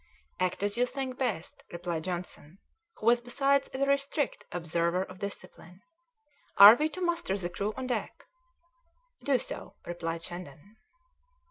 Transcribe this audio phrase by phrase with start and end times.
[0.47, 2.57] '""Act as you think best," replied Johnson,
[2.95, 5.79] who was besides a very strict observer of discipline.
[6.57, 8.25] "Are we to muster the crew on deck?"
[9.23, 10.77] "Do so," replied Shandon.